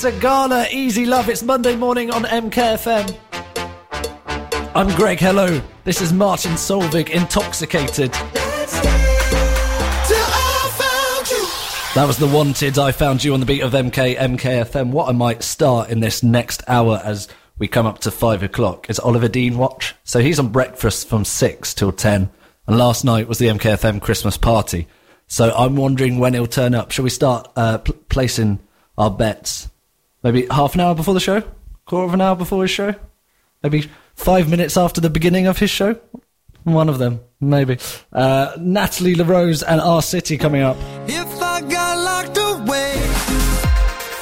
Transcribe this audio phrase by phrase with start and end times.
[0.00, 1.28] Sigala, Easy Love.
[1.28, 3.14] It's Monday morning on MKFM.
[4.74, 5.18] I'm Greg.
[5.18, 5.60] Hello.
[5.84, 8.10] This is Martin Solveig, Intoxicated.
[11.92, 12.78] That was the Wanted.
[12.78, 14.90] I found you on the beat of MK MKFM.
[14.90, 17.28] What I might start in this next hour as
[17.58, 19.94] we come up to five o'clock is Oliver Dean watch.
[20.04, 22.30] So he's on breakfast from six till ten,
[22.66, 24.88] and last night was the MKFM Christmas party.
[25.26, 26.90] So I'm wondering when he'll turn up.
[26.90, 28.60] Shall we start uh, pl- placing
[28.96, 29.68] our bets?
[30.22, 31.42] Maybe half an hour before the show,
[31.86, 32.94] quarter of an hour before his show,
[33.62, 35.98] maybe five minutes after the beginning of his show.
[36.64, 37.78] One of them, maybe.
[38.12, 40.76] Uh, Natalie LaRose and R City coming up.
[41.06, 42.96] If I got locked away.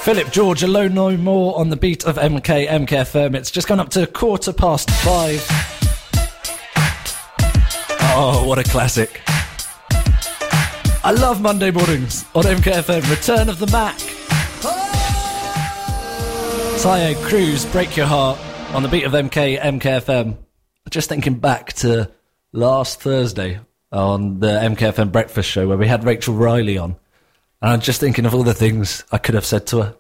[0.03, 3.35] Philip George, alone no more on the beat of MK MKFM.
[3.35, 5.45] It's just gone up to quarter past five.
[8.21, 9.21] Oh, what a classic!
[11.05, 13.11] I love Monday mornings on MKFM.
[13.11, 13.99] Return of the Mack.
[16.79, 18.39] Taio Cruz, break your heart
[18.73, 20.37] on the beat of MK MKFM.
[20.89, 22.09] Just thinking back to
[22.53, 23.59] last Thursday
[23.91, 26.95] on the MKFM breakfast show where we had Rachel Riley on.
[27.61, 29.97] And I'm just thinking of all the things I could have said to her.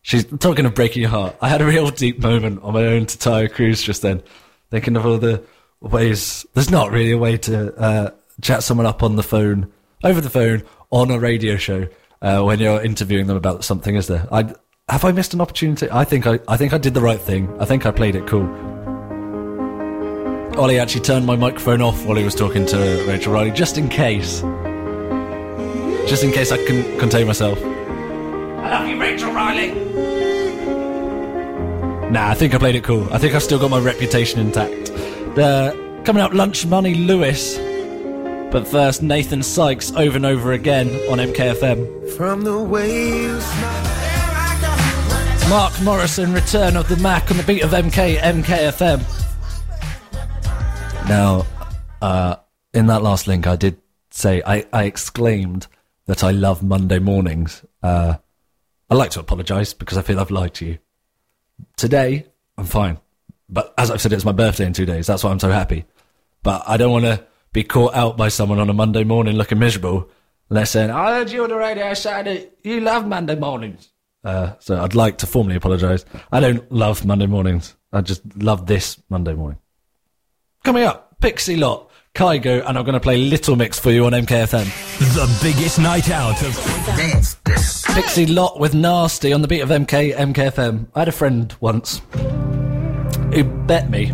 [0.00, 1.36] She's talking of breaking your heart.
[1.42, 4.22] I had a real deep moment on my own to Taio Cruz just then,
[4.70, 5.44] thinking of all the
[5.82, 6.46] ways.
[6.54, 9.70] There's not really a way to uh, chat someone up on the phone,
[10.02, 11.88] over the phone, on a radio show
[12.22, 14.26] uh, when you're interviewing them about something, is there?
[14.32, 14.54] I
[14.92, 15.88] have I missed an opportunity?
[15.90, 17.48] I think I, I think I did the right thing.
[17.58, 18.44] I think I played it cool.
[20.58, 22.76] Ollie actually turned my microphone off while he was talking to
[23.08, 24.42] Rachel Riley, just in case.
[26.06, 27.58] Just in case I can contain myself.
[27.62, 29.72] I love you, Rachel Riley.
[32.10, 33.10] Nah, I think I played it cool.
[33.10, 34.88] I think I've still got my reputation intact.
[35.36, 37.56] The coming up, Lunch Money Lewis.
[38.52, 42.10] But first, Nathan Sykes over and over again on MKFM.
[42.14, 44.01] From the waves.
[45.48, 49.00] Mark Morrison, Return of the Mack on the beat of MK MKFM.
[51.08, 51.44] Now,
[52.00, 52.36] uh,
[52.72, 53.76] in that last link, I did
[54.10, 55.66] say I, I exclaimed
[56.06, 57.64] that I love Monday mornings.
[57.82, 58.14] Uh,
[58.88, 60.78] I'd like to apologise because I feel I've lied to you.
[61.76, 62.98] Today, I'm fine,
[63.48, 65.06] but as I've said, it's my birthday in two days.
[65.06, 65.84] That's why I'm so happy.
[66.42, 69.58] But I don't want to be caught out by someone on a Monday morning looking
[69.58, 70.08] miserable.
[70.48, 73.90] And they're "I heard you on the radio saying that you love Monday mornings."
[74.24, 76.04] Uh, so I'd like to formally apologise.
[76.30, 77.76] I don't love Monday mornings.
[77.92, 79.58] I just love this Monday morning.
[80.64, 84.12] Coming up, Pixie Lott, Kygo, and I'm going to play Little Mix for you on
[84.12, 84.64] MKFM.
[85.14, 90.86] The biggest night out of Pixie Lott with Nasty on the beat of MK MKFM.
[90.94, 92.00] I had a friend once
[93.32, 94.12] who bet me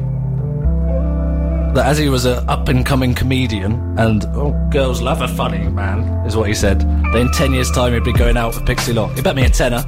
[1.75, 5.69] that as he was an up and coming comedian, and oh, girls love a funny
[5.69, 8.67] man, is what he said, that in 10 years' time he'd be going out with
[8.67, 9.15] Pixie Lott.
[9.15, 9.85] He bet me a tenner.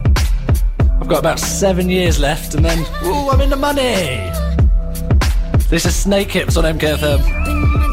[1.01, 4.31] I've got about seven years left, and then, ooh, I'm in the money.
[5.69, 7.90] This is Snakehips on MKFM.